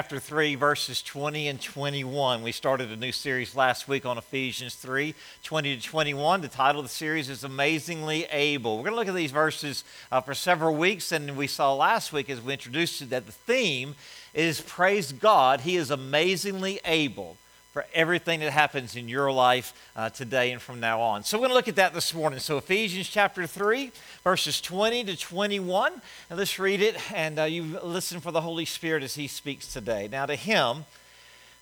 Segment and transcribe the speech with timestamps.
[0.00, 2.42] chapter 3, verses 20 and 21.
[2.42, 6.40] We started a new series last week on Ephesians 3, 20 to 21.
[6.40, 8.78] The title of the series is Amazingly Able.
[8.78, 12.14] We're going to look at these verses uh, for several weeks, and we saw last
[12.14, 13.94] week as we introduced you that the theme
[14.32, 17.36] is Praise God, He is amazingly able
[17.72, 21.22] for everything that happens in your life uh, today and from now on.
[21.22, 22.40] So we're going to look at that this morning.
[22.40, 23.92] So Ephesians chapter 3,
[24.24, 25.92] verses 20 to 21.
[26.28, 29.72] And let's read it and uh, you listen for the Holy Spirit as he speaks
[29.72, 30.08] today.
[30.10, 30.84] Now to him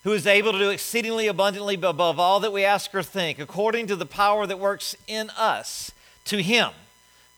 [0.04, 3.86] who is able to do exceedingly abundantly above all that we ask or think, according
[3.88, 5.90] to the power that works in us,
[6.24, 6.70] to him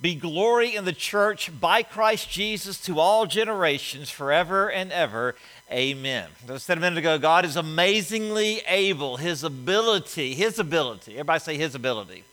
[0.00, 5.34] be glory in the church by Christ Jesus to all generations, forever and ever.
[5.70, 6.28] Amen.
[6.44, 9.18] As I said a minute ago, God is amazingly able.
[9.18, 12.24] His ability, His ability, everybody say His ability.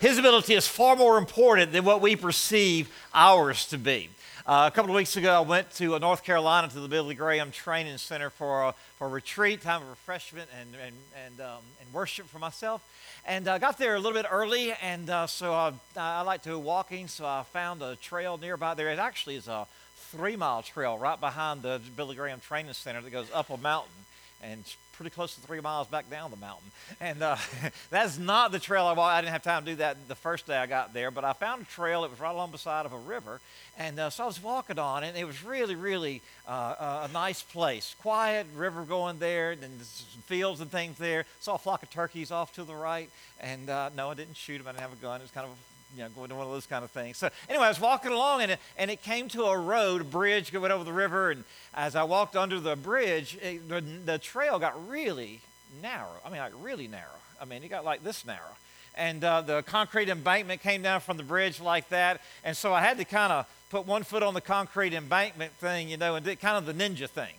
[0.00, 4.10] His ability is far more important than what we perceive ours to be.
[4.46, 7.14] Uh, a couple of weeks ago, I went to uh, North Carolina to the Billy
[7.14, 10.94] Graham Training Center for, uh, for a retreat, time of refreshment and, and,
[11.24, 12.84] and, um, and worship for myself.
[13.24, 16.58] And I got there a little bit early, and uh, so I, I like to
[16.58, 18.90] walking, so I found a trail nearby there.
[18.90, 23.10] It actually is a three mile trail right behind the Billy Graham Training Center that
[23.10, 23.94] goes up a mountain
[24.42, 24.62] and
[24.96, 26.70] pretty close to three miles back down the mountain.
[27.00, 27.36] And uh,
[27.90, 29.14] that's not the trail I walked.
[29.14, 31.32] I didn't have time to do that the first day I got there, but I
[31.32, 33.40] found a trail that was right along beside of a river.
[33.76, 37.12] And uh, so I was walking on it, and it was really, really uh, a
[37.12, 37.96] nice place.
[38.00, 39.80] Quiet, river going there, and
[40.26, 41.24] fields and things there.
[41.40, 43.10] Saw a flock of turkeys off to the right.
[43.40, 44.68] And uh, no, I didn't shoot them.
[44.68, 45.20] I didn't have a gun.
[45.20, 45.56] It was kind of
[45.96, 47.16] you know, going to one of those kind of things.
[47.16, 50.04] So anyway, I was walking along and it, and it came to a road, a
[50.04, 51.30] bridge going over the river.
[51.30, 55.40] And as I walked under the bridge, it, the, the trail got really
[55.82, 56.20] narrow.
[56.24, 57.20] I mean, like really narrow.
[57.40, 58.56] I mean, it got like this narrow.
[58.96, 62.20] And uh, the concrete embankment came down from the bridge like that.
[62.44, 65.88] And so I had to kind of put one foot on the concrete embankment thing,
[65.88, 67.34] you know, and did kind of the ninja thing.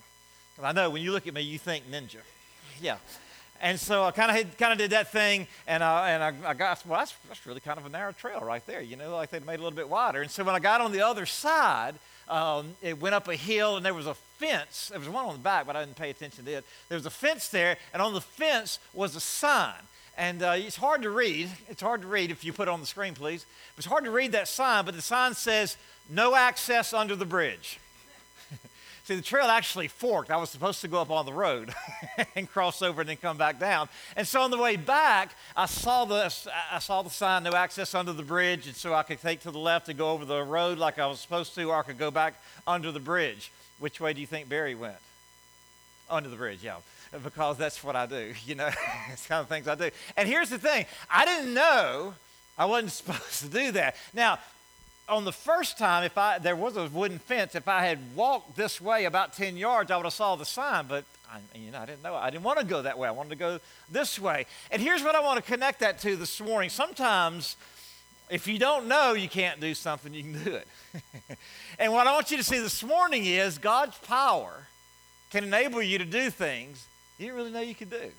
[0.61, 2.17] I know when you look at me, you think ninja.
[2.81, 2.97] Yeah.
[3.61, 6.53] And so I kind of kind of did that thing, and, I, and I, I
[6.53, 9.29] got, well, that's, that's really kind of a narrow trail right there, you know, like
[9.29, 10.21] they'd made it a little bit wider.
[10.21, 11.95] And so when I got on the other side,
[12.27, 14.89] um, it went up a hill, and there was a fence.
[14.89, 16.65] There was one on the back, but I didn't pay attention to it.
[16.89, 19.73] There was a fence there, and on the fence was a sign.
[20.17, 21.49] And uh, it's hard to read.
[21.69, 23.45] It's hard to read if you put it on the screen, please.
[23.77, 25.77] It's hard to read that sign, but the sign says,
[26.09, 27.79] no access under the bridge.
[29.05, 30.31] See, the trail actually forked.
[30.31, 31.71] I was supposed to go up on the road
[32.35, 33.87] and cross over and then come back down.
[34.15, 36.33] And so on the way back, I saw the
[36.71, 39.51] I saw the sign, no access under the bridge, and so I could take to
[39.51, 41.99] the left to go over the road like I was supposed to, or I could
[41.99, 42.33] go back
[42.65, 43.51] under the bridge.
[43.77, 44.97] Which way do you think Barry went?
[46.09, 46.77] Under the bridge, yeah.
[47.23, 48.71] Because that's what I do, you know.
[49.11, 49.91] it's kind of things I do.
[50.17, 52.15] And here's the thing: I didn't know
[52.57, 53.97] I wasn't supposed to do that.
[54.15, 54.39] Now,
[55.07, 58.55] on the first time, if I there was a wooden fence, if I had walked
[58.55, 61.79] this way about 10 yards, I would have saw the sign, but I, you know,
[61.79, 62.15] I didn't know.
[62.15, 63.07] I didn't want to go that way.
[63.07, 63.59] I wanted to go
[63.91, 64.45] this way.
[64.71, 66.69] And here's what I want to connect that to this morning.
[66.69, 67.55] Sometimes,
[68.29, 70.67] if you don't know you can't do something, you can do it.
[71.79, 74.67] and what I want you to see this morning is God's power
[75.31, 76.87] can enable you to do things
[77.17, 78.11] you didn't really know you could do.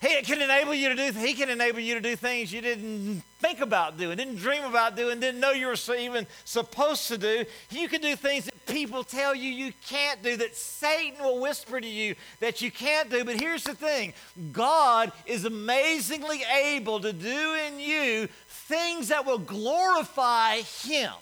[0.00, 1.18] He can enable you to do.
[1.18, 4.96] He can enable you to do things you didn't think about doing, didn't dream about
[4.96, 7.44] doing, didn't know you were even supposed to do.
[7.70, 11.80] You can do things that people tell you you can't do, that Satan will whisper
[11.80, 13.24] to you that you can't do.
[13.24, 14.12] But here's the thing:
[14.52, 21.12] God is amazingly able to do in you things that will glorify Him.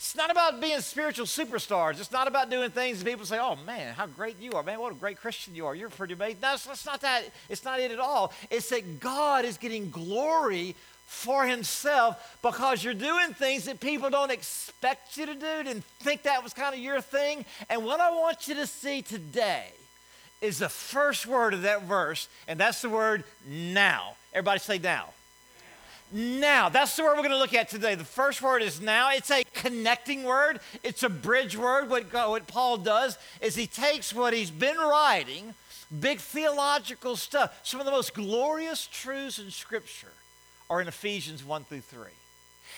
[0.00, 2.00] It's not about being spiritual superstars.
[2.00, 4.62] It's not about doing things that people say, oh man, how great you are.
[4.62, 5.74] Man, what a great Christian you are.
[5.74, 6.38] You're pretty amazing.
[6.40, 7.24] No, it's, it's not that.
[7.50, 8.32] It's not it at all.
[8.50, 10.74] It's that God is getting glory
[11.04, 16.22] for himself because you're doing things that people don't expect you to do, didn't think
[16.22, 17.44] that was kind of your thing.
[17.68, 19.66] And what I want you to see today
[20.40, 24.14] is the first word of that verse, and that's the word now.
[24.32, 25.10] Everybody say now
[26.12, 26.68] now.
[26.68, 27.94] That's the word we're going to look at today.
[27.94, 29.10] The first word is now.
[29.12, 31.88] It's a connecting word, it's a bridge word.
[31.88, 35.54] What, what Paul does is he takes what he's been writing,
[35.98, 40.12] big theological stuff, some of the most glorious truths in Scripture
[40.68, 42.10] are in Ephesians 1 through 3.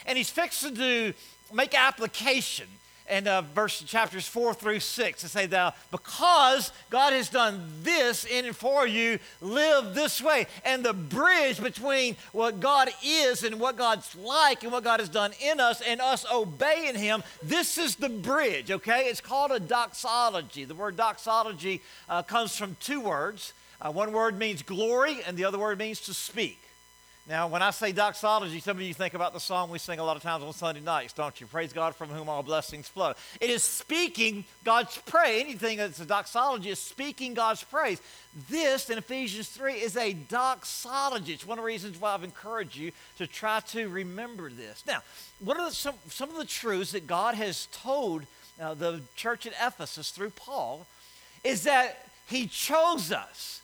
[0.07, 1.13] And he's fixed to do,
[1.53, 2.67] make application
[3.13, 8.25] and uh, verse chapters four through six to say that because God has done this
[8.25, 10.47] in and for you, live this way.
[10.65, 15.11] And the bridge between what God is and what God's like and what God has
[15.11, 19.03] done in us and us obeying Him, this is the bridge, okay?
[19.03, 20.65] It's called a doxology.
[20.65, 23.53] The word doxology uh, comes from two words.
[23.79, 26.59] Uh, one word means glory, and the other word means to speak.
[27.29, 30.05] Now, when I say doxology, some of you think about the song we sing a
[30.05, 31.47] lot of times on Sunday nights, don't you?
[31.47, 33.13] Praise God from whom all blessings flow.
[33.41, 35.43] It is speaking God's praise.
[35.43, 38.01] Anything that's a doxology is speaking God's praise.
[38.51, 41.33] This in Ephesians 3 is a doxology.
[41.33, 44.83] It's one of the reasons why I've encouraged you to try to remember this.
[44.85, 45.03] Now,
[45.39, 48.25] what are the, some, some of the truths that God has told
[48.61, 50.89] uh, the church at Ephesus through Paul
[51.45, 53.62] is that He chose us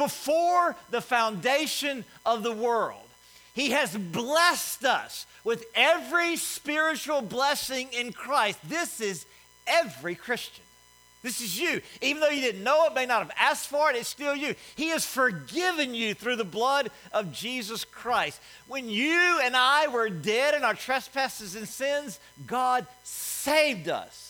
[0.00, 3.06] before the foundation of the world.
[3.52, 8.58] He has blessed us with every spiritual blessing in Christ.
[8.66, 9.26] This is
[9.66, 10.64] every Christian.
[11.22, 11.82] This is you.
[12.00, 14.54] Even though you didn't know it, may not have asked for it, it's still you.
[14.74, 18.40] He has forgiven you through the blood of Jesus Christ.
[18.68, 24.29] When you and I were dead in our trespasses and sins, God saved us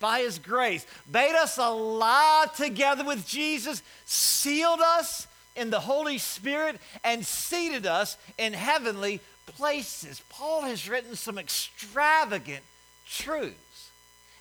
[0.00, 6.80] by his grace, made us alive together with Jesus, sealed us in the Holy Spirit,
[7.04, 10.22] and seated us in heavenly places.
[10.28, 12.64] Paul has written some extravagant
[13.06, 13.90] truths.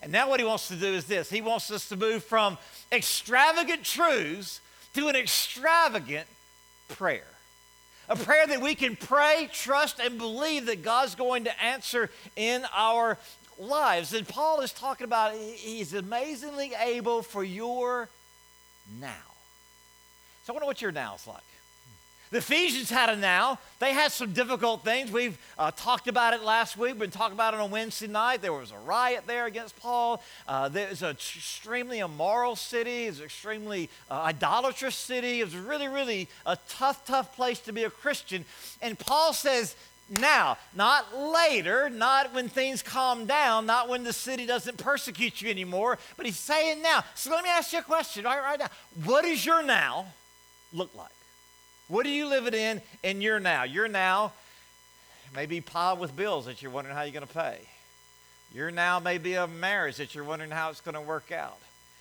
[0.02, 2.58] And now, what he wants to do is this he wants us to move from
[2.92, 4.62] extravagant truths
[4.94, 6.28] to an extravagant
[6.88, 7.28] prayer.
[8.08, 12.64] A prayer that we can pray, trust, and believe that God's going to answer in
[12.74, 13.20] our
[13.60, 14.14] lives.
[14.14, 18.10] And Paul is talking about he's amazingly able for your
[19.00, 19.14] now.
[20.46, 21.44] So I wonder what your now is like.
[22.32, 23.58] The Ephesians had a now.
[23.80, 25.12] They had some difficult things.
[25.12, 26.92] We've uh, talked about it last week.
[26.92, 28.44] We've been talking about it on Wednesday night.
[28.44, 30.22] There was a riot there against Paul.
[30.48, 33.06] Uh, there's an extremely immoral city.
[33.06, 35.42] It's an extremely uh, idolatrous city.
[35.42, 38.46] It was really, really a tough, tough place to be a Christian.
[38.80, 39.76] And Paul says,
[40.10, 45.50] now, not later, not when things calm down, not when the city doesn't persecute you
[45.50, 47.04] anymore, but he's saying now.
[47.16, 48.70] So let me ask you a question right, right now.
[49.04, 50.08] What does your now
[50.74, 51.10] look like?
[51.88, 53.64] What are you living in in your now?
[53.64, 54.34] Your now
[55.36, 57.60] may be piled with bills that you're wondering how you're going to pay.
[58.54, 61.60] Your now may be a marriage that you're wondering how it's going to work out.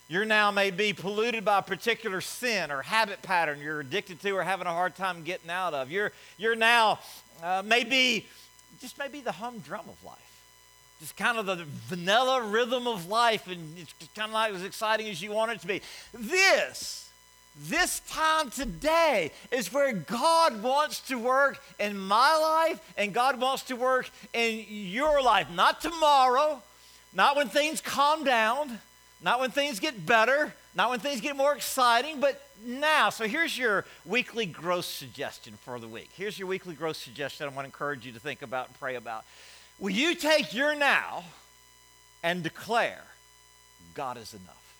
[0.09, 4.31] Your now may be polluted by a particular sin or habit pattern you're addicted to
[4.31, 5.91] or having a hard time getting out of.
[5.91, 6.99] You're, you're now
[7.43, 8.27] uh, maybe
[8.81, 10.19] just maybe the humdrum of life.
[11.01, 15.09] Just kind of the vanilla rhythm of life, and it's kind of not as exciting
[15.09, 15.83] as you want it to be.
[16.13, 17.11] This,
[17.57, 23.65] this time today is where God wants to work in my life, and God wants
[23.65, 25.49] to work in your life.
[25.51, 26.63] Not tomorrow,
[27.13, 28.81] not when things calm down,
[29.21, 33.11] not when things get better, not when things get more exciting, but now.
[33.11, 36.11] So here's your weekly growth suggestion for the week.
[36.15, 38.95] Here's your weekly growth suggestion I want to encourage you to think about and pray
[38.95, 39.25] about.
[39.79, 41.25] Will you take your now
[42.23, 43.03] and declare,
[43.95, 44.75] God is enough?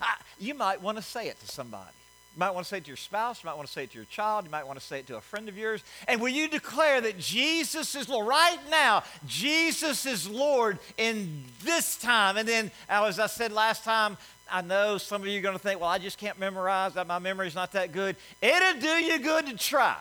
[0.00, 1.90] I, you might want to say it to somebody.
[2.34, 3.44] You might want to say it to your spouse.
[3.44, 4.44] You might want to say it to your child.
[4.44, 5.84] You might want to say it to a friend of yours.
[6.08, 8.26] And will you declare that Jesus is Lord?
[8.26, 12.36] Right now, Jesus is Lord in this time.
[12.36, 14.16] And then, as I said last time,
[14.50, 17.06] I know some of you are going to think, well, I just can't memorize that.
[17.06, 18.16] My memory's not that good.
[18.42, 19.96] It'll do you good to try.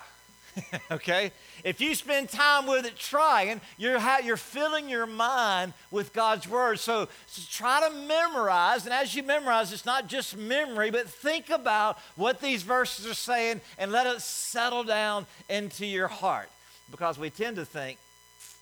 [0.92, 1.32] okay?
[1.64, 6.48] If you spend time with it trying, you're, ha- you're filling your mind with God's
[6.48, 6.80] Word.
[6.80, 8.86] So, so try to memorize.
[8.86, 13.14] And as you memorize, it's not just memory, but think about what these verses are
[13.14, 16.50] saying and let it settle down into your heart.
[16.92, 17.98] Because we tend to think,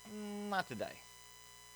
[0.08, 0.94] mm, not today.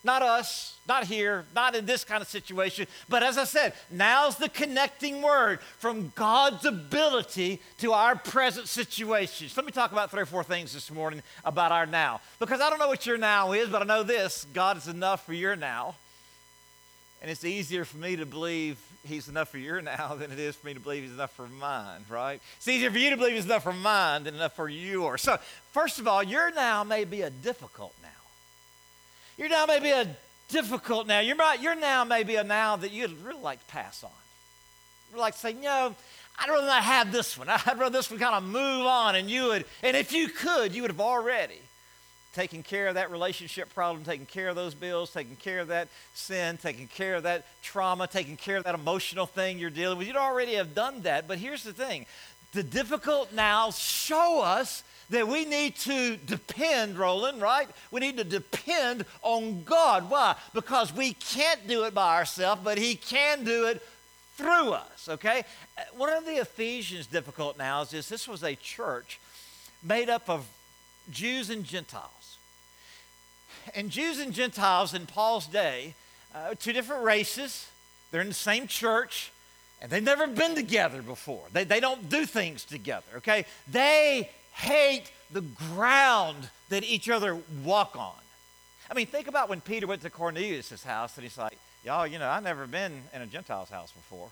[0.06, 2.86] Not us, not here, not in this kind of situation.
[3.10, 9.58] But as I said, now's the connecting word from God's ability to our present situations.
[9.58, 12.22] Let me talk about three or four things this morning about our now.
[12.38, 15.26] Because I don't know what your now is, but I know this God is enough
[15.26, 15.96] for your now.
[17.20, 20.56] And it's easier for me to believe he's enough for your now than it is
[20.56, 22.40] for me to believe he's enough for mine, right?
[22.58, 25.24] It's easier for you to believe he's enough for mine than enough for yours.
[25.24, 25.40] So,
[25.72, 28.05] first of all, your now may be a difficult now.
[29.38, 30.16] Your now maybe a
[30.50, 31.20] difficult now.
[31.20, 34.12] You're you're now maybe a now that you'd really like to pass on.
[35.12, 35.96] You'd like to say, know,
[36.40, 37.50] I'd rather not have this one.
[37.50, 39.16] I'd rather this one kind of move on.
[39.16, 41.60] And you would, and if you could, you would have already
[42.34, 45.88] taken care of that relationship problem, taken care of those bills, taken care of that
[46.14, 50.06] sin, taken care of that trauma, taken care of that emotional thing you're dealing with.
[50.06, 51.28] You'd already have done that.
[51.28, 52.06] But here's the thing
[52.54, 57.70] the difficult now show us that we need to depend, Roland, right?
[57.92, 60.10] We need to depend on God.
[60.10, 60.36] Why?
[60.54, 63.84] Because we can't do it by ourselves, but He can do it
[64.36, 65.44] through us, okay?
[65.96, 69.20] One of the Ephesians difficult now is this this was a church
[69.84, 70.46] made up of
[71.12, 72.38] Jews and Gentiles.
[73.74, 75.94] And Jews and Gentiles in Paul's day,
[76.34, 77.68] uh, two different races,
[78.12, 79.32] they're in the same church,
[79.82, 81.44] and they've never been together before.
[81.52, 83.46] They, they don't do things together, okay?
[83.68, 88.14] They hate the ground that each other walk on.
[88.90, 92.18] I mean, think about when Peter went to Cornelius' house and he's like, Y'all, you
[92.18, 94.30] know, I've never been in a Gentile's house before.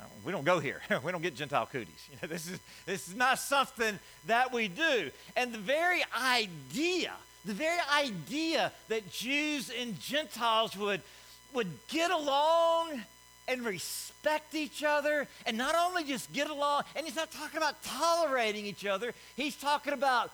[0.00, 0.80] Uh, we don't go here.
[1.04, 2.08] we don't get Gentile cooties.
[2.10, 5.10] You know, this, is, this is not something that we do.
[5.36, 7.12] And the very idea,
[7.44, 11.00] the very idea that Jews and Gentiles would,
[11.54, 13.02] would get along
[13.48, 17.82] and respect each other, and not only just get along, and he's not talking about
[17.82, 20.30] tolerating each other, he's talking about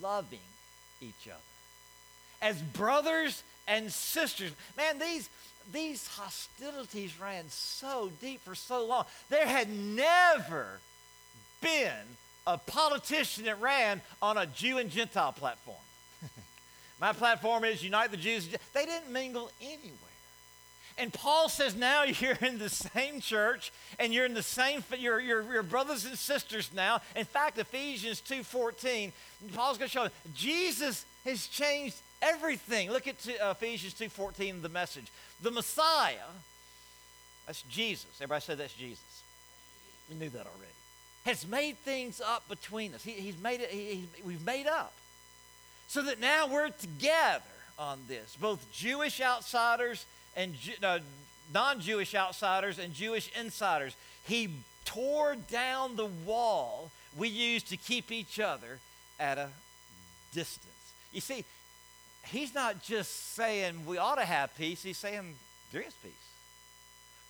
[0.00, 0.38] loving
[1.00, 1.40] each other
[2.42, 4.52] as brothers and sisters.
[4.76, 5.28] Man, these,
[5.72, 9.04] these hostilities ran so deep for so long.
[9.28, 10.80] There had never
[11.60, 15.76] been a politician that ran on a Jew and Gentile platform.
[17.00, 18.48] My platform is Unite the Jews.
[18.72, 20.05] They didn't mingle anywhere.
[20.98, 25.20] And Paul says now you're in the same church and you're in the same, you're,
[25.20, 27.00] you're, you're brothers and sisters now.
[27.14, 29.12] In fact, Ephesians 2.14,
[29.54, 32.90] Paul's going to show Jesus has changed everything.
[32.90, 35.06] Look at uh, Ephesians 2.14, the message.
[35.42, 36.14] The Messiah,
[37.46, 38.08] that's Jesus.
[38.20, 39.22] Everybody said that's Jesus.
[40.08, 40.72] We knew that already.
[41.24, 43.02] Has made things up between us.
[43.02, 44.92] He, he's made it, he, we've made up.
[45.88, 47.42] So that now we're together
[47.78, 50.98] on this, both Jewish outsiders and uh,
[51.52, 53.96] non Jewish outsiders and Jewish insiders.
[54.26, 54.50] He
[54.84, 58.78] tore down the wall we used to keep each other
[59.18, 59.48] at a
[60.32, 60.72] distance.
[61.12, 61.44] You see,
[62.26, 65.34] he's not just saying we ought to have peace, he's saying
[65.72, 66.12] there is peace.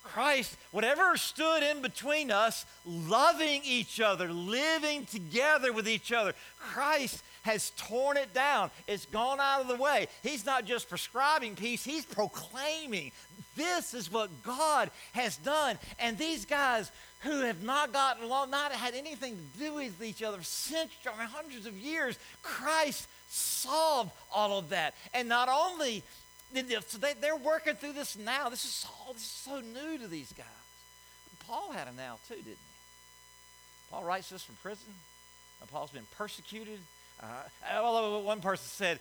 [0.07, 7.23] Christ, whatever stood in between us, loving each other, living together with each other, Christ
[7.43, 8.71] has torn it down.
[8.87, 10.07] It's gone out of the way.
[10.23, 13.11] He's not just prescribing peace, he's proclaiming
[13.57, 15.77] this is what God has done.
[15.99, 20.21] And these guys who have not gotten along, not had anything to do with each
[20.21, 24.93] other since I mean, hundreds of years, Christ solved all of that.
[25.13, 26.03] And not only
[26.53, 28.49] so they, they're working through this now.
[28.49, 30.45] This is all this is so new to these guys.
[31.47, 33.91] Paul had them now too, didn't he?
[33.91, 34.93] Paul writes this from prison.
[35.71, 36.79] Paul's been persecuted.
[37.21, 38.99] Uh, one person said,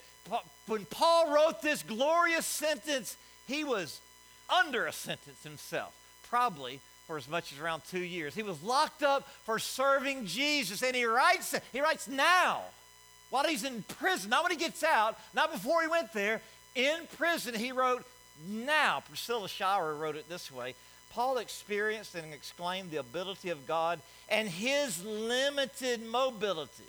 [0.66, 4.00] when Paul wrote this glorious sentence, he was
[4.48, 5.92] under a sentence himself,
[6.28, 8.34] probably for as much as around two years.
[8.34, 12.62] He was locked up for serving Jesus, and he writes, he writes now
[13.30, 16.40] while he's in prison, not when he gets out, not before he went there,
[16.76, 18.04] in prison, he wrote,
[18.48, 20.74] Now, Priscilla Shirer wrote it this way
[21.10, 26.84] Paul experienced and exclaimed the ability of God and his limited mobility,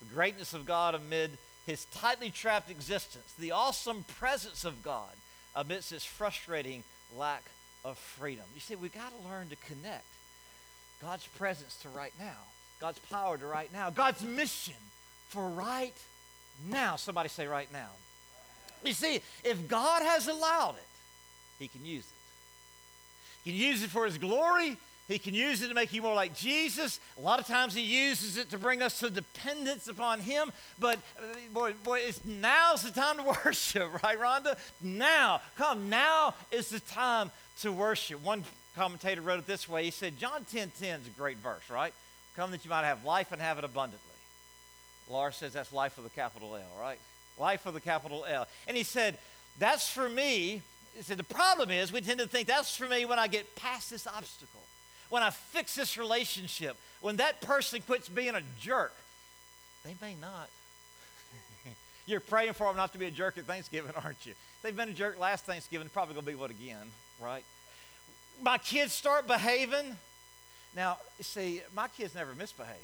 [0.00, 1.32] the greatness of God amid
[1.66, 5.12] his tightly trapped existence, the awesome presence of God
[5.54, 6.82] amidst his frustrating
[7.16, 7.42] lack
[7.84, 8.44] of freedom.
[8.54, 10.06] You see, we've got to learn to connect
[11.02, 12.38] God's presence to right now,
[12.80, 14.74] God's power to right now, God's mission
[15.28, 15.94] for right
[16.70, 16.96] now.
[16.96, 17.90] Somebody say right now.
[18.84, 20.86] You see, if God has allowed it,
[21.58, 23.44] He can use it.
[23.44, 24.76] He can use it for His glory.
[25.08, 27.00] He can use it to make you more like Jesus.
[27.16, 30.52] A lot of times He uses it to bring us to dependence upon Him.
[30.78, 30.98] But
[31.54, 34.58] boy, boy, it's now's the time to worship, right, Rhonda?
[34.82, 37.30] Now, come, now is the time
[37.60, 38.22] to worship.
[38.22, 38.44] One
[38.76, 39.84] commentator wrote it this way.
[39.84, 41.94] He said, John 10 10 is a great verse, right?
[42.36, 44.04] Come that you might have life and have it abundantly.
[45.10, 46.98] Laura says that's life with a capital L, right?
[47.38, 48.46] Life with a capital L.
[48.66, 49.18] And he said,
[49.58, 50.62] That's for me.
[50.96, 53.56] He said, The problem is we tend to think that's for me when I get
[53.56, 54.62] past this obstacle,
[55.10, 58.94] when I fix this relationship, when that person quits being a jerk.
[59.84, 60.48] They may not.
[62.06, 64.34] You're praying for them not to be a jerk at Thanksgiving, aren't you?
[64.62, 66.90] They've been a jerk last Thanksgiving, probably going to be what again,
[67.20, 67.44] right?
[68.42, 69.96] My kids start behaving.
[70.76, 72.76] Now, see, my kids never misbehave.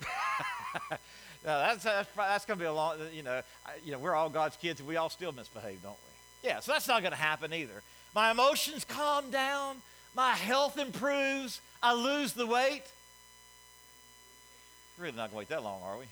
[1.42, 3.42] that's, that's, that's going to be a long, you know,
[3.84, 6.48] you know, we're all God's kids we all still misbehave, don't we?
[6.48, 7.82] Yeah, so that's not going to happen either.
[8.14, 9.76] My emotions calm down.
[10.14, 11.60] My health improves.
[11.82, 12.82] I lose the weight.
[14.98, 16.06] We're really not going to wait that long, are we?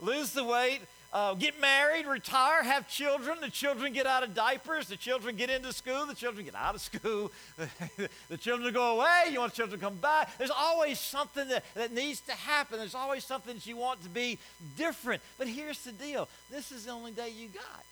[0.00, 0.80] lose the weight
[1.16, 3.38] uh, get married, retire, have children.
[3.40, 4.88] The children get out of diapers.
[4.88, 6.04] The children get into school.
[6.04, 7.32] The children get out of school.
[8.28, 9.32] the children go away.
[9.32, 10.36] You want the children to come back.
[10.36, 12.78] There's always something that, that needs to happen.
[12.78, 14.38] There's always something that you want to be
[14.76, 15.22] different.
[15.38, 17.84] But here's the deal this is the only day you got.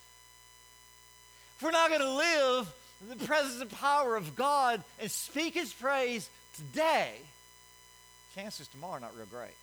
[1.56, 5.54] If we're not going to live in the presence and power of God and speak
[5.54, 7.12] His praise today,
[8.34, 9.56] chances tomorrow are not real great.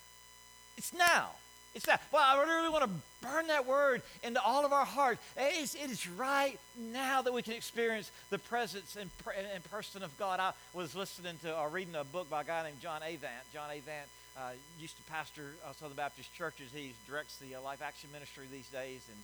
[0.80, 1.30] It's now.
[1.74, 2.04] It's that.
[2.12, 2.90] Well, I really want to
[3.22, 5.22] burn that word into all of our hearts.
[5.38, 9.10] It is, it is right now that we can experience the presence and,
[9.54, 10.40] and person of God.
[10.40, 13.46] I was listening to or reading a book by a guy named John Avant.
[13.54, 16.72] John Avant uh, used to pastor uh, Southern Baptist churches.
[16.74, 19.02] He directs the uh, Life Action Ministry these days.
[19.08, 19.18] And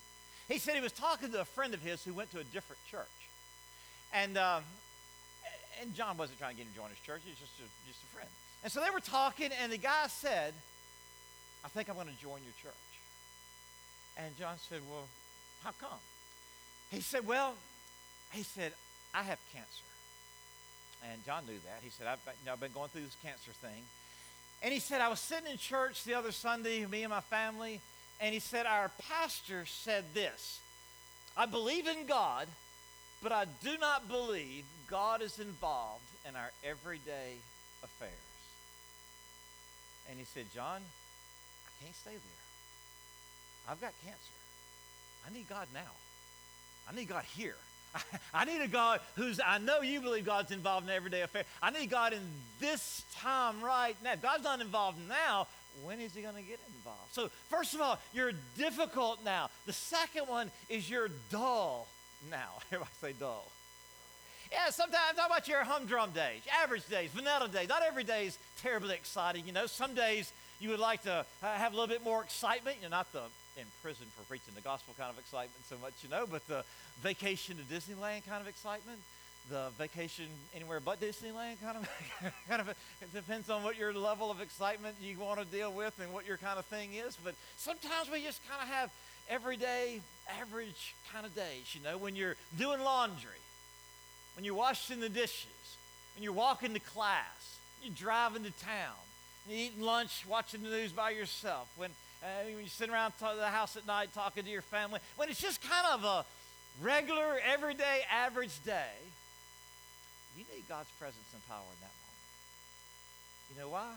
[0.48, 2.80] he said he was talking to a friend of his who went to a different
[2.90, 3.08] church.
[4.14, 4.64] And, um,
[5.82, 7.22] and John wasn't trying to get him to join his church.
[7.26, 8.30] He was just a, just a friend.
[8.64, 10.54] And so they were talking, and the guy said,
[11.66, 12.74] I think I'm going to join your church.
[14.18, 15.08] And John said, Well,
[15.64, 16.00] how come?
[16.92, 17.56] He said, Well,
[18.32, 18.74] he said,
[19.14, 19.68] I have cancer.
[21.12, 21.80] And John knew that.
[21.84, 23.84] He said, I've, you know, I've been going through this cancer thing.
[24.64, 27.80] And he said, I was sitting in church the other Sunday, me and my family,
[28.20, 30.60] and he said, Our pastor said this
[31.36, 32.48] I believe in God,
[33.22, 37.36] but I do not believe God is involved in our everyday
[37.84, 38.12] affairs.
[40.10, 40.82] And he said, John,
[41.84, 43.70] can't stay there.
[43.70, 44.38] I've got cancer.
[45.28, 45.92] I need God now.
[46.90, 47.56] I need God here.
[48.34, 51.44] I need a God who's, I know you believe God's involved in everyday affair.
[51.62, 52.22] I need God in
[52.60, 54.16] this time right now.
[54.16, 55.48] God's not involved now,
[55.84, 57.14] when is he going to get involved?
[57.14, 59.50] So, first of all, you're difficult now.
[59.66, 61.88] The second one is you're dull
[62.30, 62.50] now.
[62.72, 63.46] Everybody say dull.
[64.52, 67.68] Yeah, sometimes, how about your humdrum days, average days, vanilla days?
[67.68, 69.46] Not every day is terribly exciting.
[69.46, 72.78] You know, some days you would like to uh, have a little bit more excitement.
[72.82, 73.22] You're not the
[73.58, 76.64] in prison for preaching the gospel kind of excitement so much, you know, but the
[77.02, 79.00] vacation to Disneyland kind of excitement,
[79.50, 81.90] the vacation anywhere but Disneyland kind of,
[82.48, 86.00] kind of, it depends on what your level of excitement you want to deal with
[86.00, 87.18] and what your kind of thing is.
[87.24, 88.92] But sometimes we just kind of have
[89.30, 90.02] everyday,
[90.40, 93.42] average kind of days, you know, when you're doing laundry,
[94.36, 95.78] when you're washing the dishes,
[96.16, 98.96] when you're walking to class, you're driving to town,
[99.52, 101.92] eating lunch, watching the news by yourself, when
[102.24, 105.42] uh, when you sit around the house at night talking to your family, when it's
[105.42, 106.26] just kind of a
[106.82, 108.98] regular, everyday, average day,
[110.36, 112.18] you need God's presence and power in that moment.
[113.54, 113.94] You know why?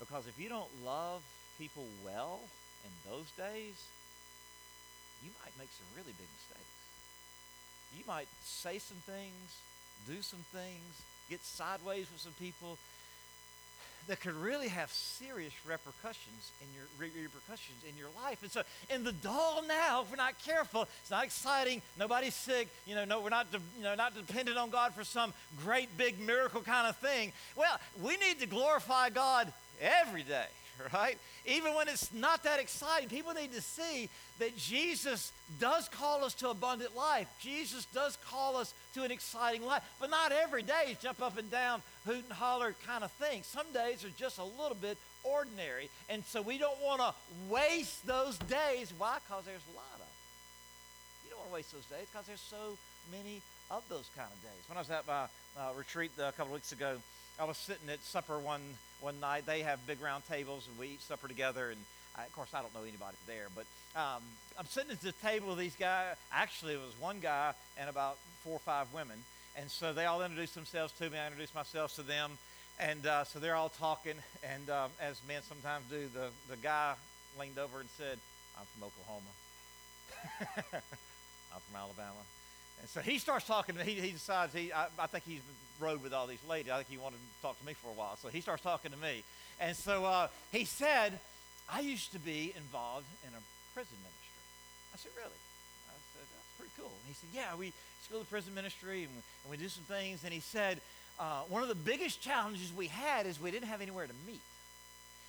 [0.00, 1.22] Because if you don't love
[1.58, 2.40] people well
[2.84, 3.76] in those days,
[5.24, 6.76] you might make some really big mistakes.
[7.96, 9.60] You might say some things,
[10.06, 12.76] do some things, get sideways with some people
[14.08, 18.42] that could really have serious repercussions in your repercussions in your life.
[18.42, 21.82] And so, in the dull now, if we're not careful, it's not exciting.
[21.98, 22.68] Nobody's sick.
[22.86, 25.32] You know, no, we're not de- you know not dependent on God for some
[25.64, 27.32] great big miracle kind of thing.
[27.56, 30.46] Well, we need to glorify God every day
[30.94, 31.18] right?
[31.46, 34.08] Even when it's not that exciting, people need to see
[34.38, 37.28] that Jesus does call us to abundant life.
[37.40, 41.50] Jesus does call us to an exciting life, but not every day jump up and
[41.50, 43.42] down, hoot and holler kind of thing.
[43.42, 47.14] Some days are just a little bit ordinary, and so we don't want to
[47.48, 48.92] waste those days.
[48.96, 49.18] Why?
[49.26, 50.08] Because there's a lot of them.
[51.24, 52.76] You don't want to waste those days because there's so
[53.10, 54.62] many of those kind of days.
[54.68, 55.24] When I was at my
[55.58, 56.98] uh, retreat a couple of weeks ago,
[57.38, 58.62] I was sitting at supper one
[59.00, 59.46] one night.
[59.46, 61.70] They have big round tables, and we eat supper together.
[61.70, 61.80] And
[62.16, 63.66] I, of course, I don't know anybody there, but
[63.98, 64.22] um,
[64.58, 66.16] I'm sitting at the table with these guys.
[66.32, 69.16] Actually, it was one guy and about four or five women.
[69.58, 71.18] And so they all introduced themselves to me.
[71.18, 72.32] I introduced myself to them.
[72.78, 74.14] And uh, so they're all talking.
[74.44, 76.94] And um, as men sometimes do, the, the guy
[77.40, 78.18] leaned over and said,
[78.58, 79.32] I'm from Oklahoma.
[81.54, 82.20] I'm from Alabama.
[82.80, 83.92] And so he starts talking to me.
[83.92, 85.40] He, he decides he, I, I, think he's
[85.80, 86.72] rode with all these ladies.
[86.72, 88.16] I think he wanted to talk to me for a while.
[88.16, 89.22] So he starts talking to me.
[89.60, 91.18] And so uh, he said,
[91.68, 93.42] I used to be involved in a
[93.74, 94.40] prison ministry.
[94.94, 95.40] I said, really?
[95.88, 96.92] I said, that's pretty cool.
[96.92, 97.72] And he said, yeah, we
[98.12, 100.22] go to prison ministry and we, and we do some things.
[100.24, 100.80] And he said,
[101.18, 104.40] uh, one of the biggest challenges we had is we didn't have anywhere to meet.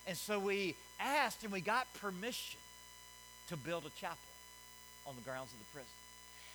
[0.05, 2.59] And so we asked and we got permission
[3.49, 4.17] to build a chapel
[5.05, 5.91] on the grounds of the prison.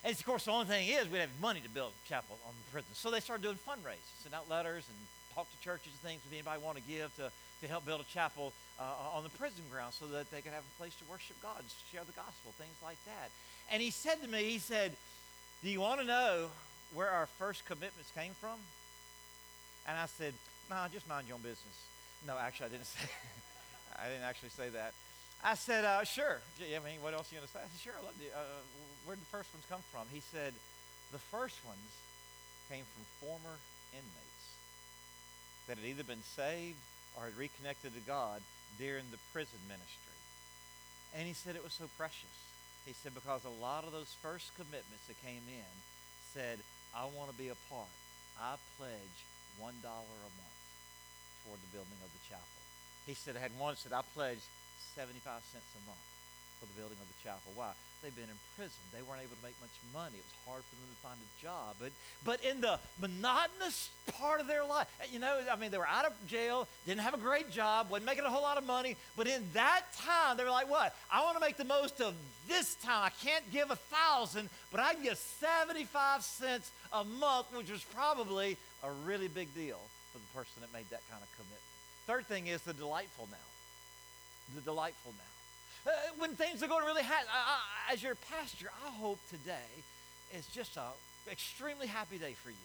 [0.04, 2.54] And of course, the only thing is we'd have money to build a chapel on
[2.58, 2.90] the prison.
[2.94, 4.98] So they started doing fundraisers, send out letters and
[5.34, 8.08] talk to churches and things if anybody want to give to, to help build a
[8.12, 11.36] chapel uh, on the prison ground so that they could have a place to worship
[11.42, 13.30] God share the gospel, things like that.
[13.70, 14.92] And he said to me, he said,
[15.62, 16.48] do you want to know
[16.94, 18.58] where our first commitments came from?
[19.86, 20.34] And I said,
[20.68, 21.78] nah, just mind your own business.
[22.26, 23.06] No, actually, I didn't say
[24.02, 24.92] I didn't actually say that.
[25.44, 26.40] I said, uh, sure.
[26.58, 27.60] I mean, what else are you going to say?
[27.62, 28.30] I said, sure, I love you.
[28.34, 28.62] Uh,
[29.04, 30.06] where did the first ones come from?
[30.12, 30.54] He said,
[31.10, 31.90] the first ones
[32.70, 33.56] came from former
[33.92, 34.46] inmates
[35.66, 36.78] that had either been saved
[37.16, 38.40] or had reconnected to God
[38.78, 40.18] during the prison ministry.
[41.12, 42.36] And he said it was so precious.
[42.86, 45.72] He said, because a lot of those first commitments that came in
[46.32, 46.58] said,
[46.96, 47.92] I want to be a part.
[48.40, 49.16] I pledge
[49.60, 50.58] $1 a month
[51.44, 52.60] toward the building of the chapel.
[53.06, 54.46] He said, I had one said, I pledged
[54.96, 56.11] 75 cents a month
[56.62, 57.50] for the building of the chapel.
[57.58, 57.74] Why?
[58.02, 58.78] They've been in prison.
[58.94, 60.18] They weren't able to make much money.
[60.18, 61.74] It was hard for them to find a job.
[61.78, 61.90] But,
[62.22, 66.04] but in the monotonous part of their life, you know, I mean, they were out
[66.04, 68.96] of jail, didn't have a great job, wasn't making a whole lot of money.
[69.16, 70.94] But in that time, they were like, what?
[71.10, 72.14] I want to make the most of
[72.48, 73.02] this time.
[73.02, 77.84] I can't give a thousand, but I can get 75 cents a month, which was
[77.94, 79.78] probably a really big deal
[80.12, 81.62] for the person that made that kind of commitment.
[82.06, 84.56] Third thing is the delightful now.
[84.56, 85.31] The delightful now.
[85.86, 87.26] Uh, when things are going really hard,
[87.90, 89.52] as your pastor, I hope today
[90.36, 90.82] is just an
[91.30, 92.56] extremely happy day for you.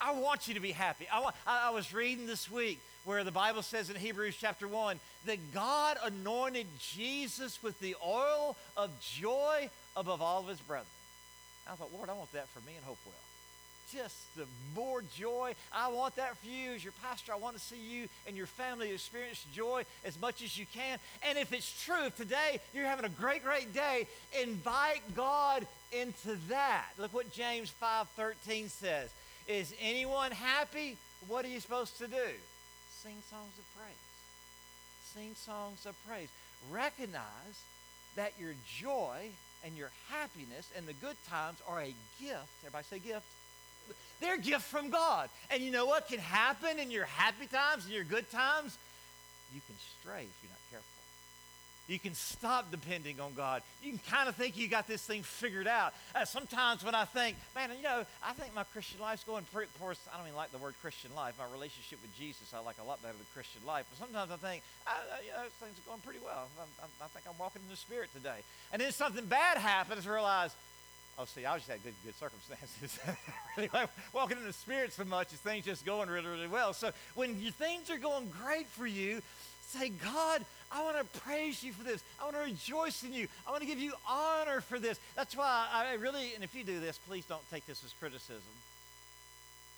[0.00, 1.06] I want you to be happy.
[1.12, 4.66] I, want, I, I was reading this week where the Bible says in Hebrews chapter
[4.66, 10.86] 1 that God anointed Jesus with the oil of joy above all of his brethren.
[11.70, 13.27] I thought, Lord, I want that for me and Hopewell
[13.92, 15.54] just the more joy.
[15.72, 17.32] I want that for you as your pastor.
[17.32, 20.98] I want to see you and your family experience joy as much as you can.
[21.28, 24.06] And if it's true, if today you're having a great, great day,
[24.40, 26.86] invite God into that.
[26.98, 29.10] Look what James 5:13 says.
[29.46, 30.96] Is anyone happy?
[31.26, 32.28] What are you supposed to do?
[33.02, 33.94] Sing songs of praise.
[35.14, 36.28] Sing songs of praise.
[36.70, 37.64] Recognize
[38.16, 39.30] that your joy
[39.64, 42.48] and your happiness and the good times are a gift.
[42.62, 43.24] Everybody say gift
[44.20, 45.28] they're a gift from God.
[45.50, 48.76] And you know what can happen in your happy times and your good times?
[49.54, 50.98] You can stray if you're not careful.
[51.88, 53.62] You can stop depending on God.
[53.82, 55.94] You can kind of think you got this thing figured out.
[56.14, 59.70] Uh, sometimes when I think, man, you know, I think my Christian life's going pretty,
[59.74, 61.34] of course, I don't even like the word Christian life.
[61.38, 63.86] My relationship with Jesus I like a lot better than Christian life.
[63.88, 66.48] But sometimes I think, I, you know, things are going pretty well.
[66.60, 68.44] I, I, I think I'm walking in the Spirit today.
[68.70, 70.54] And then something bad happens, I realize,
[71.20, 72.98] Oh, see, I just had good, good circumstances.
[74.12, 76.72] walking in the Spirit so much as things just going really, really well.
[76.72, 79.20] So when your things are going great for you,
[79.66, 82.04] say, God, I want to praise you for this.
[82.20, 83.26] I want to rejoice in you.
[83.46, 85.00] I want to give you honor for this.
[85.16, 88.42] That's why I really, and if you do this, please don't take this as criticism.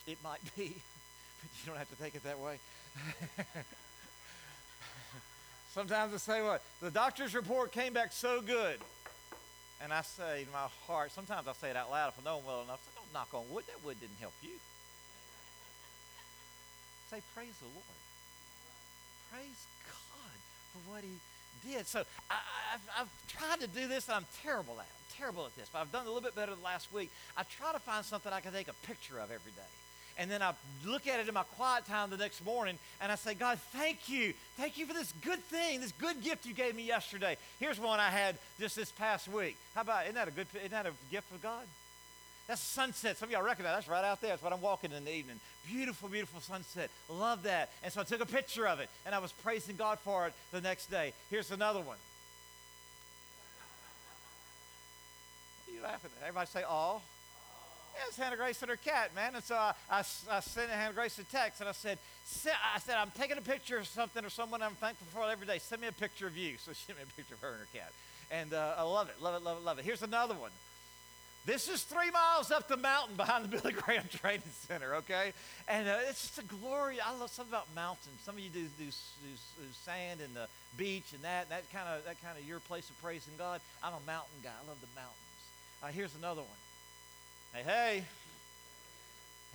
[0.05, 0.67] It might be,
[1.41, 2.59] but you don't have to take it that way.
[5.73, 6.61] Sometimes I say, what?
[6.81, 8.77] The doctor's report came back so good.
[9.83, 12.37] And I say in my heart, sometimes I say it out loud if I know
[12.37, 12.81] them well enough.
[12.85, 13.65] So oh, don't knock on wood.
[13.67, 14.53] That wood didn't help you.
[17.09, 17.99] say, praise the Lord.
[19.33, 20.37] Praise God
[20.71, 21.17] for what he
[21.67, 21.87] did.
[21.87, 22.35] So I,
[22.71, 24.95] have I've tried to do this, and I'm terrible at it.
[24.95, 27.09] I'm terrible at this, but I've done a little bit better the last week.
[27.35, 29.71] I try to find something I can take a picture of every day.
[30.17, 30.53] And then I
[30.85, 34.09] look at it in my quiet time the next morning and I say, God, thank
[34.09, 34.33] you.
[34.57, 37.37] Thank you for this good thing, this good gift you gave me yesterday.
[37.59, 39.57] Here's one I had just this past week.
[39.75, 41.65] How about, isn't that a good, isn't that a gift from God?
[42.47, 43.17] That's sunset.
[43.17, 44.31] Some of y'all recognize that's right out there.
[44.31, 45.39] That's what I'm walking in the evening.
[45.67, 46.89] Beautiful, beautiful sunset.
[47.09, 47.69] Love that.
[47.83, 50.33] And so I took a picture of it and I was praising God for it
[50.51, 51.13] the next day.
[51.29, 51.97] Here's another one.
[55.65, 56.27] What are you laughing at?
[56.27, 57.01] Everybody say, oh.
[57.93, 59.35] Yeah, it's Hannah Grace and her cat, man.
[59.35, 61.97] And so I, I, I sent Hannah Grace a text and I said,
[62.45, 65.59] I said, I'm taking a picture of something or someone I'm thankful for every day.
[65.59, 66.55] Send me a picture of you.
[66.63, 67.91] So she sent me a picture of her and her cat.
[68.31, 69.85] And uh, I love it, love it, love it, love it.
[69.85, 70.51] Here's another one.
[71.45, 75.33] This is three miles up the mountain behind the Billy Graham Training Center, okay?
[75.67, 76.97] And uh, it's just a glory.
[77.01, 78.15] I love something about mountains.
[78.23, 78.91] Some of you do, do, do,
[79.57, 82.59] do sand and the beach and that, and that kind of that kind of your
[82.59, 83.59] place of praising God.
[83.83, 84.53] I'm a mountain guy.
[84.53, 85.17] I love the mountains.
[85.83, 86.59] Uh, here's another one.
[87.53, 88.03] Hey, hey.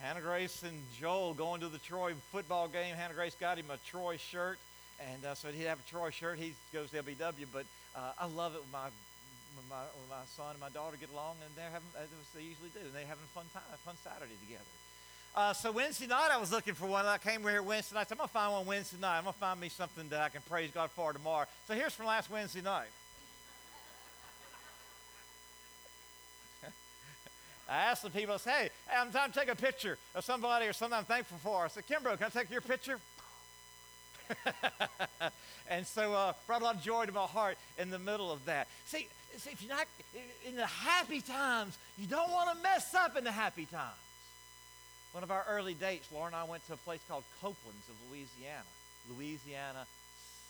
[0.03, 2.95] Hannah Grace and Joel going to the Troy football game.
[2.95, 4.59] Hannah Grace got him a Troy shirt,
[5.01, 6.39] and uh, so he'd have a Troy shirt.
[6.39, 7.65] He goes to LBW, but
[7.97, 8.93] uh, I love it when my,
[9.57, 12.43] when my, when my son and my daughter get along, and they're having, as they
[12.43, 14.69] usually do, and they're having a fun time, a fun Saturday together.
[15.35, 17.07] Uh, so Wednesday night, I was looking for one.
[17.07, 18.11] I came here Wednesday night.
[18.11, 19.17] So I'm gonna find one Wednesday night.
[19.17, 21.47] I'm gonna find me something that I can praise God for tomorrow.
[21.67, 22.93] So here's from last Wednesday night.
[27.69, 30.67] I asked the people, I said, hey, I'm trying to take a picture of somebody
[30.67, 31.65] or something I'm thankful for.
[31.65, 33.01] I said, Kimbrough, can I take your picture?
[35.71, 38.45] and so uh, brought a lot of joy to my heart in the middle of
[38.45, 38.69] that.
[38.87, 39.87] See, see, if you're not
[40.47, 43.99] in the happy times, you don't want to mess up in the happy times.
[45.13, 47.97] One of our early dates, Laura and I went to a place called Copeland's of
[48.11, 48.63] Louisiana,
[49.11, 49.87] Louisiana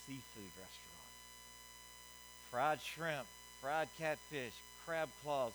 [0.07, 1.13] seafood restaurant.
[2.51, 3.27] Fried shrimp,
[3.61, 4.53] fried catfish,
[4.85, 5.53] crab claws,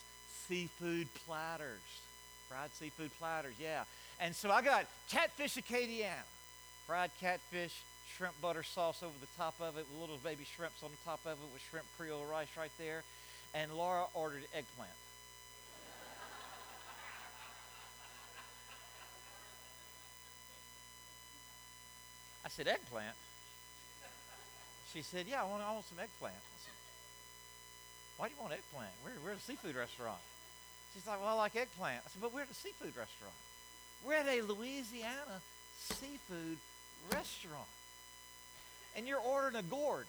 [0.47, 1.79] seafood platters.
[2.49, 3.83] Fried seafood platters, yeah.
[4.19, 6.25] And so I got catfish Acadiana,
[6.85, 7.81] fried catfish,
[8.17, 11.19] shrimp butter sauce over the top of it with little baby shrimps on the top
[11.25, 13.03] of it with shrimp Creole rice right there.
[13.53, 14.91] And Laura ordered eggplant.
[22.45, 23.15] I said, eggplant?
[24.93, 26.35] She said, Yeah, I want, I want some eggplant.
[26.35, 26.75] I said,
[28.21, 28.91] Why do you want eggplant?
[29.03, 30.19] We're, we're at a seafood restaurant.
[30.93, 32.03] She's like, Well, I like eggplant.
[32.05, 33.33] I said, But we're at a seafood restaurant.
[34.05, 35.41] We're at a Louisiana
[35.79, 36.57] seafood
[37.11, 37.65] restaurant.
[38.95, 40.05] And you're ordering a gourd.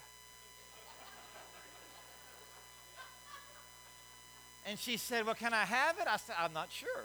[4.67, 6.07] And she said, Well, can I have it?
[6.07, 7.05] I said, I'm not sure.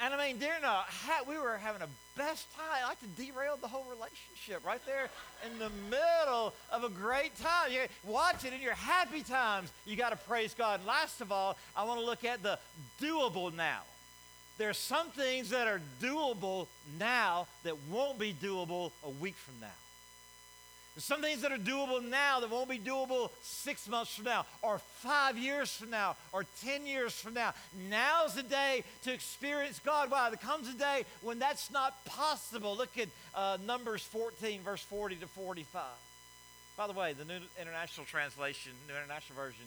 [0.00, 0.84] And I mean, during a
[1.26, 2.66] we were having a best time.
[2.84, 5.08] I like to derail the whole relationship right there
[5.46, 7.72] in the middle of a great time.
[7.72, 9.72] You watch it in your happy times.
[9.86, 10.84] You got to praise God.
[10.86, 12.58] Last of all, I want to look at the
[13.00, 13.82] doable now.
[14.56, 19.66] There's some things that are doable now that won't be doable a week from now.
[20.94, 24.46] There's some things that are doable now that won't be doable six months from now,
[24.62, 27.52] or five years from now, or 10 years from now.
[27.90, 30.08] Now's the day to experience God.
[30.10, 32.76] Wow, there comes a day when that's not possible.
[32.76, 35.82] Look at uh, Numbers 14, verse 40 to 45.
[36.76, 39.64] By the way, the New International Translation, New International Version,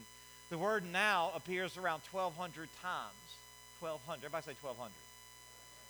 [0.49, 3.35] the word now appears around 1,200 times.
[3.81, 4.19] 1,200.
[4.25, 4.91] Everybody say 1,200.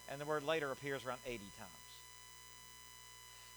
[0.09, 1.86] And the word later appears around 80 times.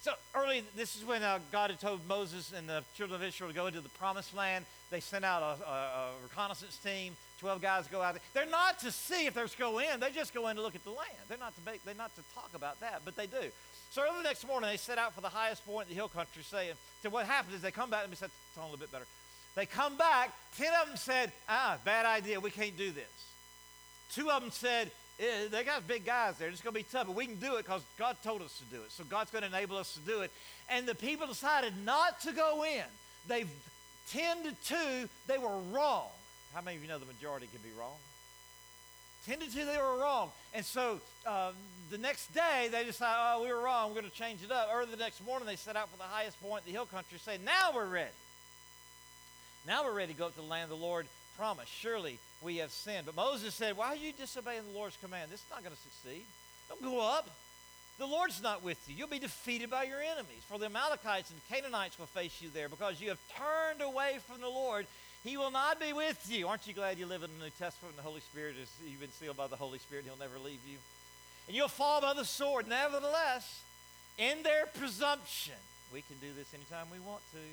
[0.02, 3.50] So early, this is when uh, God had told Moses and the children of Israel
[3.50, 4.64] to go into the promised land.
[4.90, 7.14] They sent out a, a, a, reconnaissance team.
[7.38, 8.22] Twelve guys go out there.
[8.32, 10.00] They're not to see if there's go in.
[10.00, 11.12] They just go in to look at the land.
[11.28, 13.50] They're not to make, they're not to talk about that, but they do.
[13.90, 16.08] So early the next morning, they set out for the highest point in the hill
[16.08, 18.72] country, saying, so what happens is they come back, let me set the tone a
[18.72, 19.06] little bit better.
[19.54, 23.04] They come back, ten of them said, ah, bad idea, we can't do this.
[24.12, 26.48] Two of them said, Eh, they got big guys there.
[26.48, 28.64] It's going to be tough, but we can do it because God told us to
[28.74, 28.90] do it.
[28.90, 30.30] So God's going to enable us to do it.
[30.70, 32.84] And the people decided not to go in.
[33.28, 33.44] They
[34.10, 36.08] 10 to 2, they were wrong.
[36.54, 37.96] How many of you know the majority can be wrong?
[39.26, 40.30] 10 to 2, they were wrong.
[40.54, 41.52] And so uh,
[41.90, 43.90] the next day, they decided, oh, we were wrong.
[43.90, 44.70] We're going to change it up.
[44.72, 47.18] Early the next morning, they set out for the highest point in the hill country,
[47.18, 48.10] saying, now we're ready.
[49.66, 51.06] Now we're ready to go up to the land the Lord
[51.36, 51.70] promised.
[51.70, 53.06] Surely we have sinned.
[53.06, 55.30] But Moses said, Why are you disobeying the Lord's command?
[55.30, 56.24] This is not going to succeed.
[56.68, 57.28] Don't go up.
[57.98, 58.94] The Lord's not with you.
[58.96, 60.40] You'll be defeated by your enemies.
[60.48, 64.40] For the Amalekites and Canaanites will face you there because you have turned away from
[64.40, 64.86] the Lord.
[65.22, 66.48] He will not be with you.
[66.48, 69.00] Aren't you glad you live in the New Testament and the Holy Spirit is you've
[69.00, 70.06] been sealed by the Holy Spirit?
[70.06, 70.78] He'll never leave you.
[71.46, 72.66] And you'll fall by the sword.
[72.68, 73.60] Nevertheless,
[74.16, 75.60] in their presumption,
[75.92, 77.44] we can do this anytime we want to.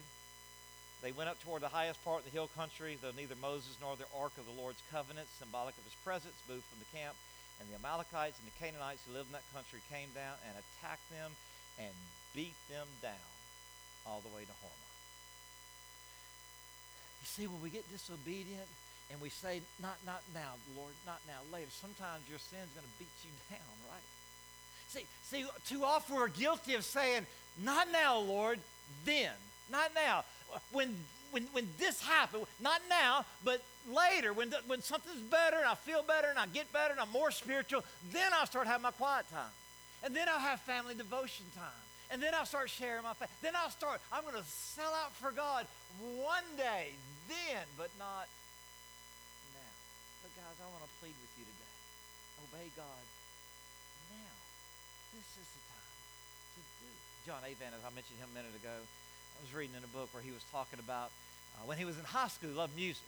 [1.07, 3.95] They went up toward the highest part of the hill country, though neither Moses nor
[3.95, 7.15] the ark of the Lord's covenant, symbolic of his presence, moved from the camp.
[7.63, 11.07] And the Amalekites and the Canaanites who lived in that country came down and attacked
[11.07, 11.31] them
[11.79, 11.95] and
[12.35, 13.31] beat them down
[14.03, 14.91] all the way to Hormah.
[17.23, 18.67] You see, when we get disobedient
[19.07, 22.95] and we say, not, not now, Lord, not now, later, sometimes your sin's going to
[22.99, 24.07] beat you down, right?
[24.91, 27.23] See, see, too often we're guilty of saying,
[27.63, 28.59] not now, Lord,
[29.07, 29.39] then.
[29.71, 30.23] Not now.
[30.71, 30.95] When,
[31.31, 35.75] when, when this happened, not now, but later, when, the, when something's better and I
[35.75, 38.91] feel better and I get better and I'm more spiritual, then I'll start having my
[38.91, 39.51] quiet time.
[40.03, 41.83] And then I'll have family devotion time.
[42.09, 43.27] And then I'll start sharing my faith.
[43.41, 45.67] Then I'll start, I'm going to sell out for God
[46.15, 46.95] one day,
[47.27, 48.31] then, but not
[49.51, 49.73] now.
[50.23, 51.75] But guys, I want to plead with you today.
[52.47, 53.03] Obey God
[54.15, 54.35] now.
[55.11, 55.91] This is the time
[56.55, 57.01] to do it.
[57.27, 58.87] John Avant, as I mentioned him a minute ago,
[59.37, 61.11] I was reading in a book where he was talking about
[61.55, 63.05] uh, when he was in high school, he loved music,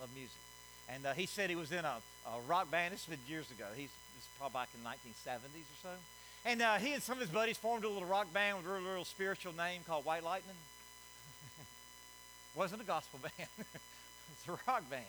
[0.00, 0.42] loved music.
[0.90, 2.94] And uh, he said he was in a, a rock band.
[2.94, 3.66] This was years ago.
[3.76, 3.90] He's
[4.38, 5.94] probably back in the 1970s or so.
[6.44, 8.70] And uh, he and some of his buddies formed a little rock band with a
[8.70, 10.56] real spiritual name called White Lightning.
[12.56, 13.48] Wasn't a gospel band.
[13.58, 15.04] it's a rock band.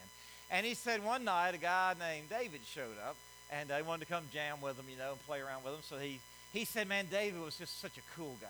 [0.51, 3.15] And he said one night a guy named David showed up,
[3.51, 5.81] and they wanted to come jam with him, you know, and play around with him.
[5.81, 6.19] So he,
[6.53, 8.47] he said, man, David was just such a cool guy.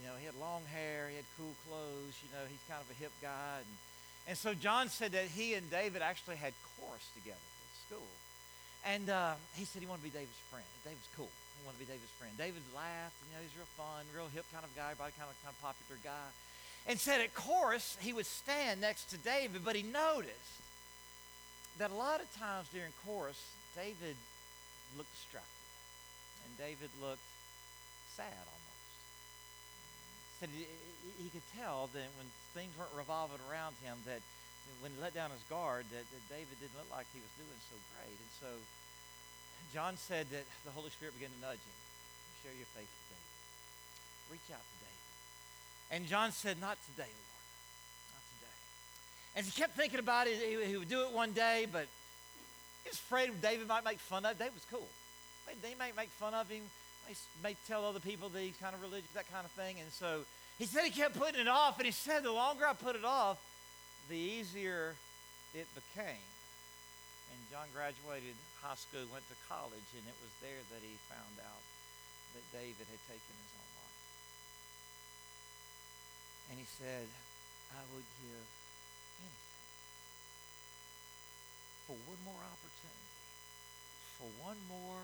[0.00, 2.88] You know, he had long hair, he had cool clothes, you know, he's kind of
[2.92, 3.64] a hip guy.
[3.64, 3.72] And,
[4.28, 8.12] and so John said that he and David actually had chorus together at school.
[8.84, 10.68] And uh, he said he wanted to be David's friend.
[10.84, 11.32] David's cool.
[11.56, 12.30] He wanted to be David's friend.
[12.36, 15.36] David laughed, you know, he's real fun, real hip kind of guy, probably kind of,
[15.40, 16.28] kind of popular guy.
[16.86, 20.60] And said at chorus, he would stand next to David, but he noticed
[21.80, 23.40] that a lot of times during chorus,
[23.74, 24.14] David
[24.94, 25.50] looked distracted.
[26.46, 27.26] And David looked
[28.14, 28.65] sad almost
[30.40, 30.68] said he,
[31.16, 34.20] he could tell that when things weren't revolving around him, that
[34.84, 37.60] when he let down his guard, that, that David didn't look like he was doing
[37.70, 38.16] so great.
[38.16, 38.50] And so
[39.72, 41.78] John said that the Holy Spirit began to nudge him.
[42.44, 43.32] Share your faith with David.
[44.36, 45.04] Reach out to David.
[45.96, 47.36] And John said, Not today, Lord.
[48.12, 48.58] Not today.
[49.38, 50.36] And he kept thinking about it.
[50.36, 51.86] He, he would do it one day, but
[52.84, 54.38] he was afraid David might make fun of him.
[54.38, 54.88] David was cool.
[55.62, 56.62] They might make fun of him
[57.42, 59.78] may tell other people that he's kind of religious, that kind of thing.
[59.80, 60.24] And so
[60.58, 63.04] he said he kept putting it off, and he said the longer I put it
[63.04, 63.38] off,
[64.08, 64.94] the easier
[65.54, 66.26] it became.
[67.32, 71.36] And John graduated high school, went to college, and it was there that he found
[71.44, 71.62] out
[72.34, 74.00] that David had taken his own life.
[76.50, 77.06] And he said,
[77.74, 78.46] I would give
[79.20, 79.66] anything
[81.86, 83.12] for one more opportunity,
[84.18, 85.02] for one more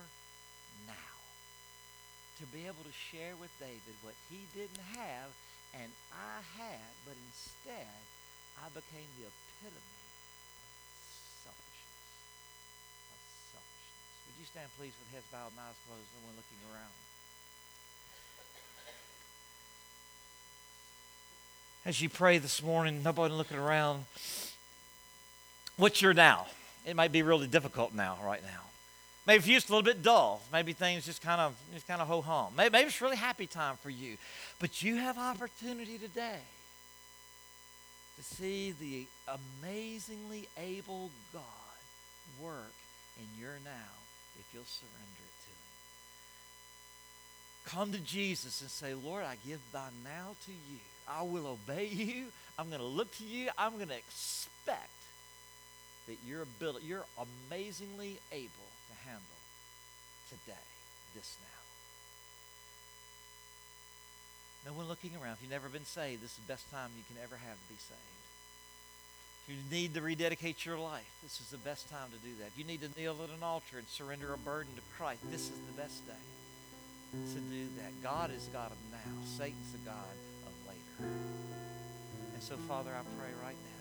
[0.88, 1.21] now
[2.40, 5.30] to be able to share with David what he didn't have
[5.74, 7.96] and I had, but instead
[8.60, 11.00] I became the epitome of
[11.40, 11.96] selfishness.
[13.08, 13.20] Of
[13.56, 14.24] selfishness.
[14.28, 16.92] Would you stand, please, with heads bowed and eyes closed, no one looking around?
[21.84, 24.04] As you pray this morning, nobody looking around,
[25.76, 26.46] what's your now?
[26.86, 28.71] It might be really difficult now, right now.
[29.26, 30.42] Maybe for you it's a little bit dull.
[30.52, 32.54] Maybe things just kind of just kind of ho hum.
[32.56, 34.16] Maybe, maybe it's really happy time for you.
[34.58, 36.40] But you have opportunity today
[38.16, 39.06] to see the
[39.62, 41.42] amazingly able God
[42.42, 42.74] work
[43.18, 43.94] in your now
[44.38, 45.50] if you'll surrender it to
[47.76, 47.76] Him.
[47.76, 50.80] Come to Jesus and say, Lord, I give thy now to you.
[51.08, 52.26] I will obey you.
[52.58, 53.50] I'm going to look to you.
[53.56, 54.90] I'm going to expect
[56.08, 57.04] that your ability, you're
[57.48, 58.71] amazingly able
[59.06, 59.38] handle
[60.28, 60.66] today,
[61.14, 61.60] this now.
[64.70, 65.34] No one looking around.
[65.34, 67.68] If you've never been saved, this is the best time you can ever have to
[67.68, 68.18] be saved.
[69.42, 72.54] If you need to rededicate your life, this is the best time to do that.
[72.54, 75.50] If you need to kneel at an altar and surrender a burden to Christ, this
[75.50, 76.24] is the best day
[77.34, 77.90] to do that.
[78.02, 79.12] God is God of now.
[79.26, 80.14] Satan's the God
[80.46, 81.10] of later.
[81.10, 83.72] And so, Father, I pray right now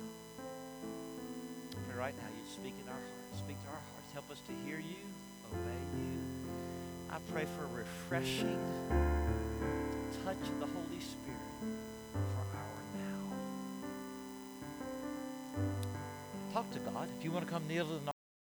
[1.92, 3.40] pray right now you speak in our hearts.
[3.40, 4.01] Speak to our hearts.
[4.14, 4.98] Help us to hear you,
[5.54, 6.20] obey you.
[7.10, 8.60] I pray for a refreshing
[10.26, 11.40] touch of the Holy Spirit
[12.12, 13.24] for our now.
[16.54, 17.08] Talk to God.
[17.18, 18.21] If you want to come kneel to the